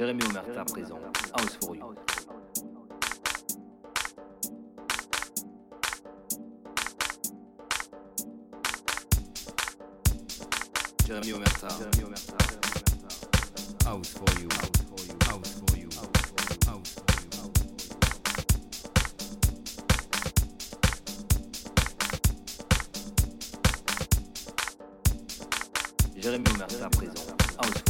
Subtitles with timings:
[0.00, 0.98] Jérémy Omerta présent,
[1.36, 1.94] House for You.
[11.06, 11.68] Jérémy Omerta.
[13.84, 14.48] House for you.
[14.48, 15.18] House for you.
[15.28, 15.88] House for you.
[16.66, 17.42] House for you.
[26.22, 27.26] Jérémy Omerta présent,
[27.58, 27.89] House for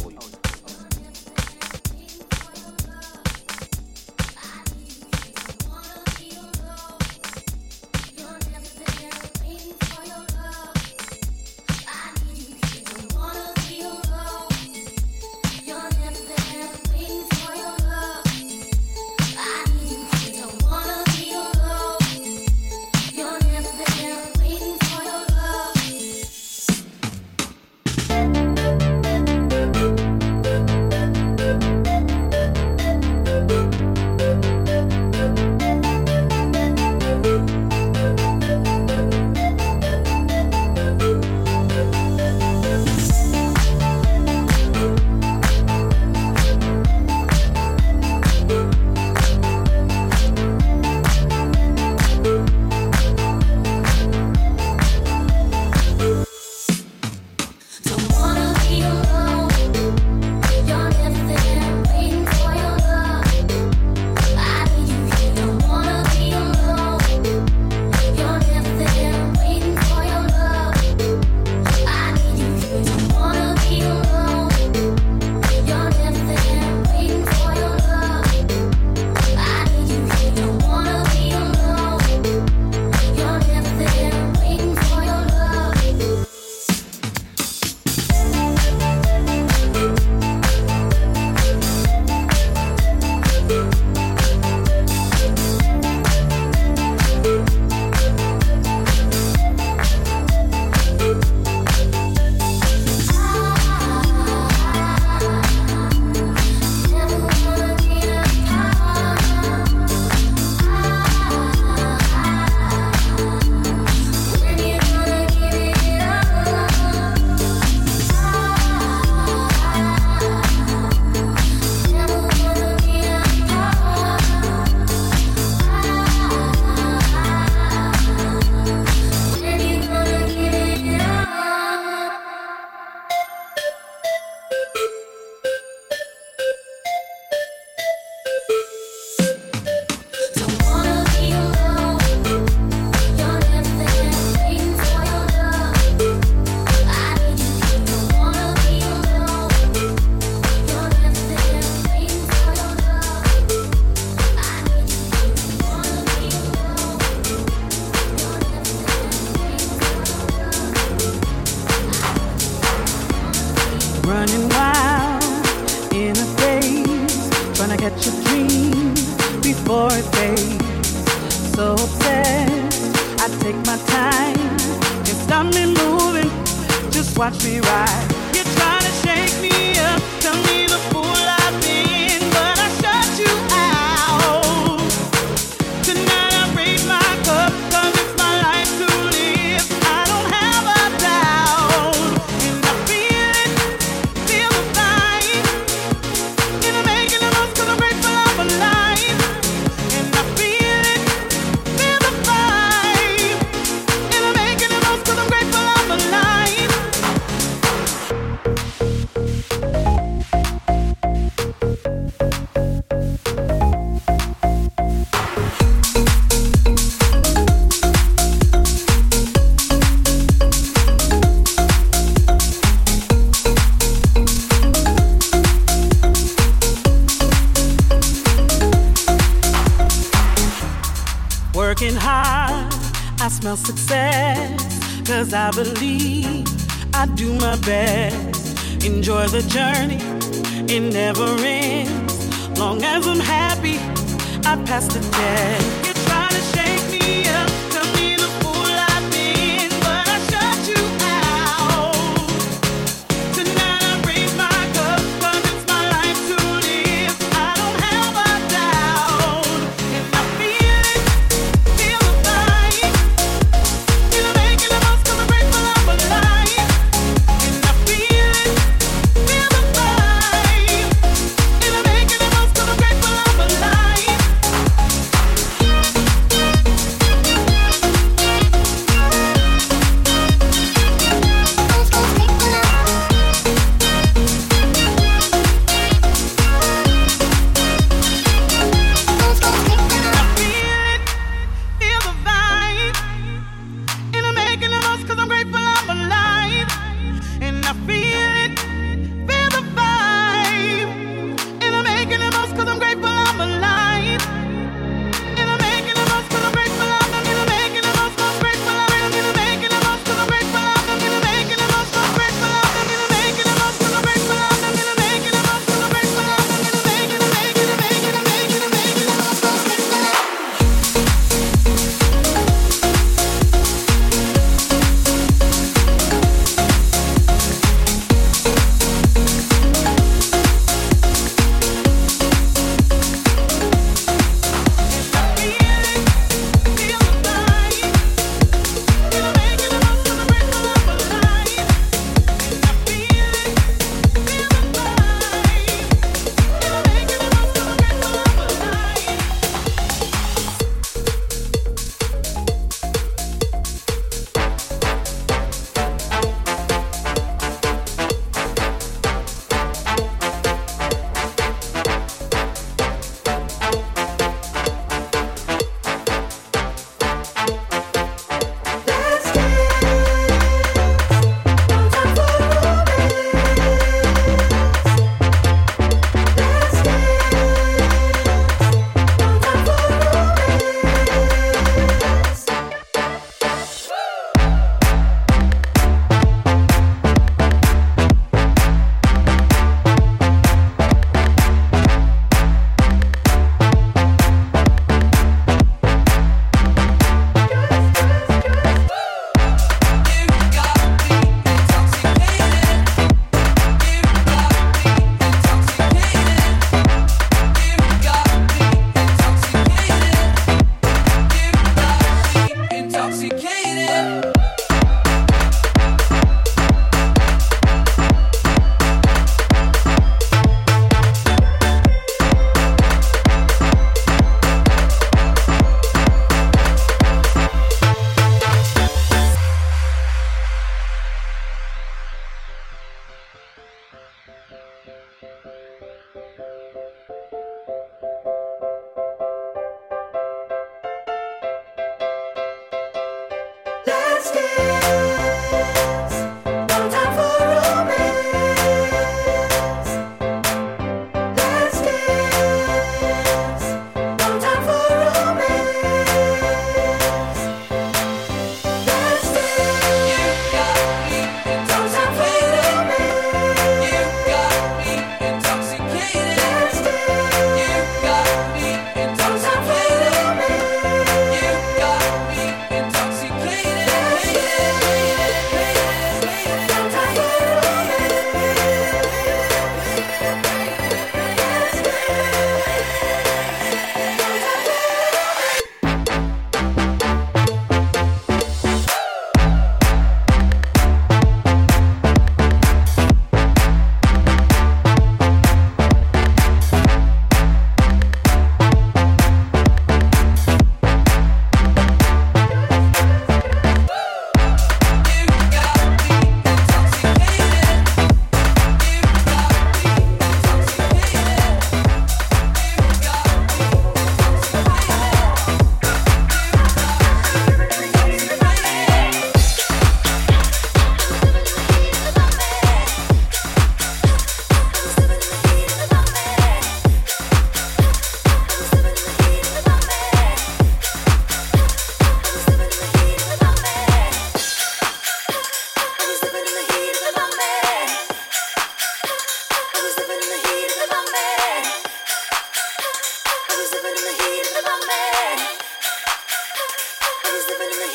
[547.81, 547.85] I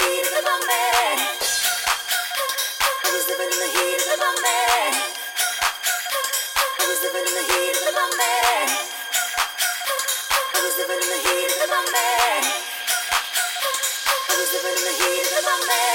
[14.38, 15.85] was living in the heat of the moment.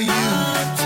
[0.00, 0.81] You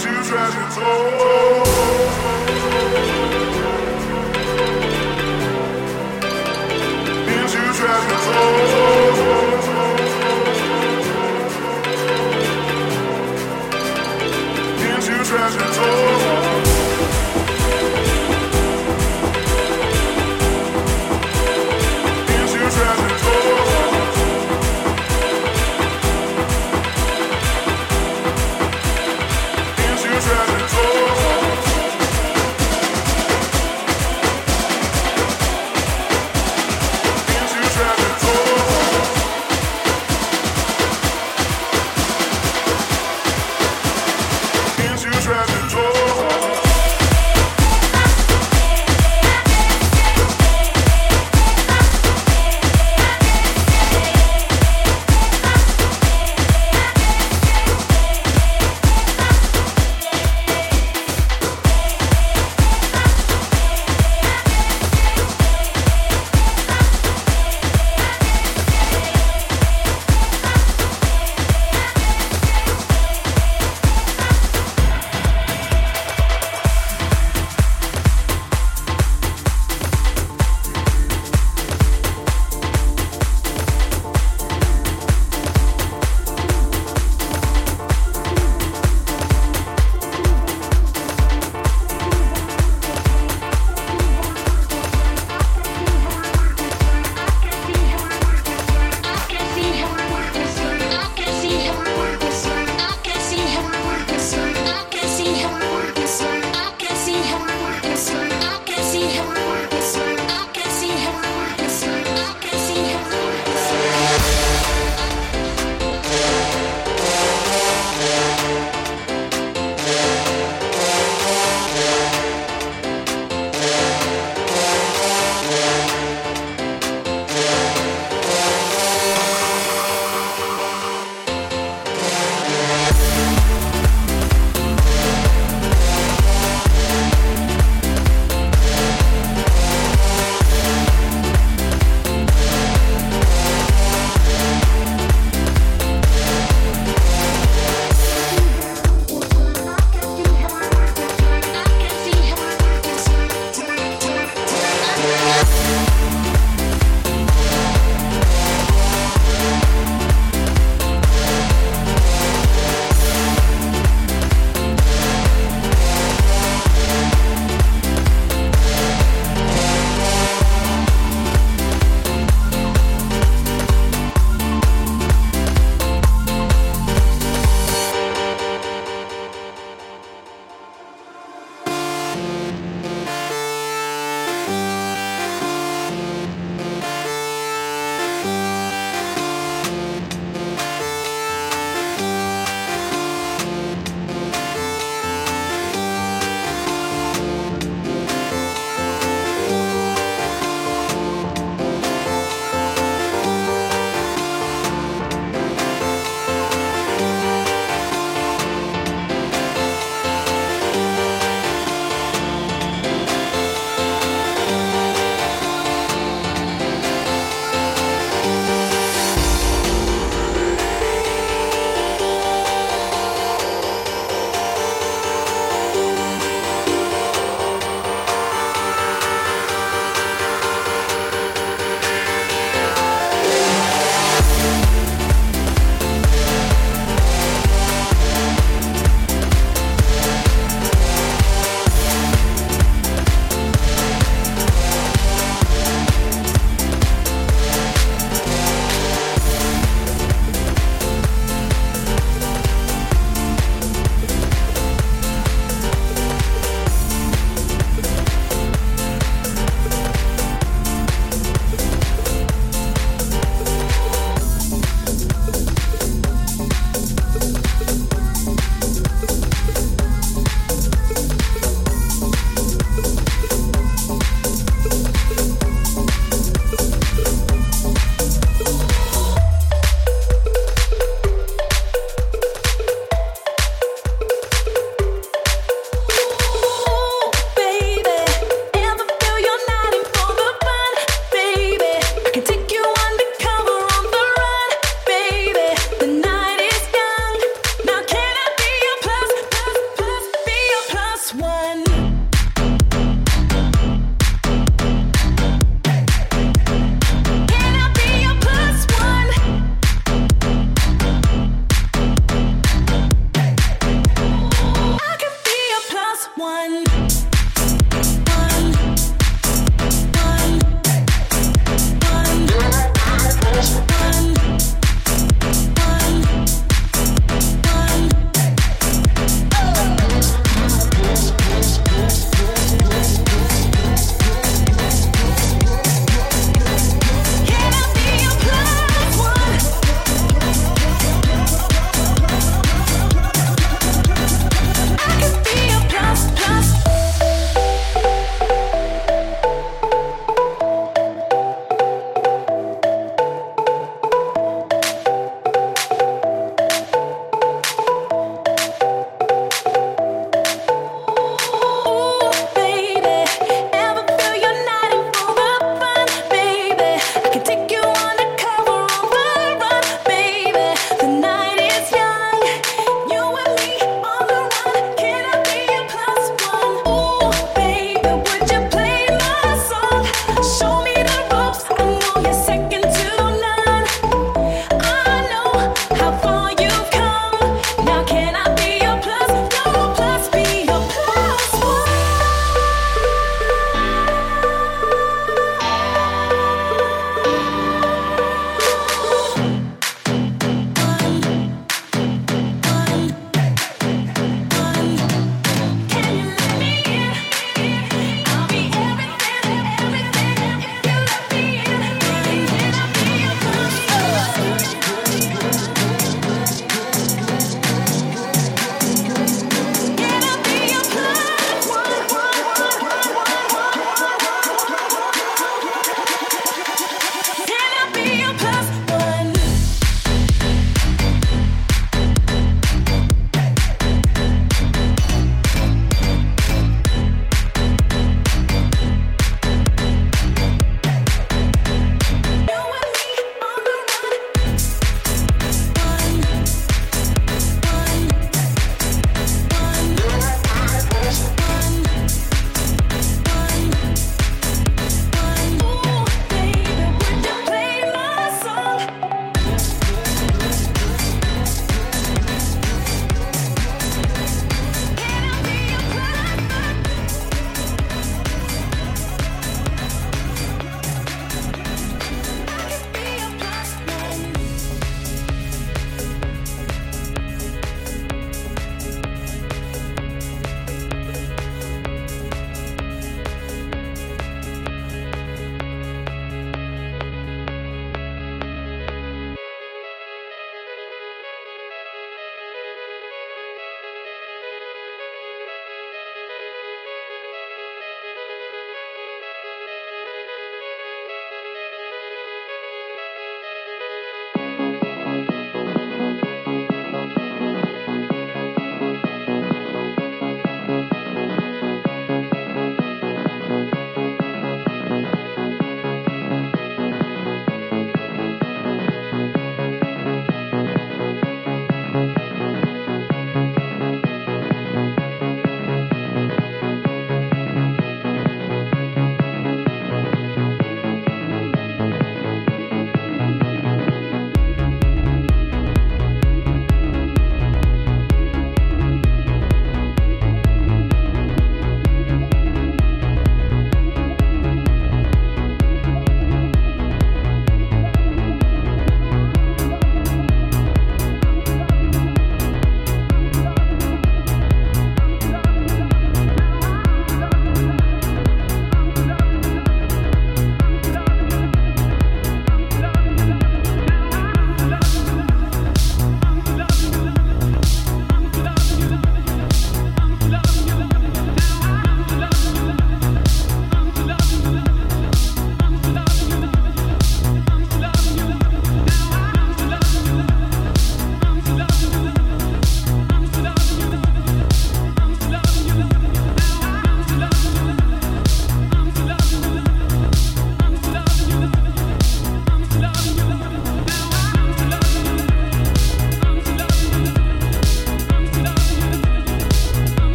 [0.00, 1.68] treasure trove.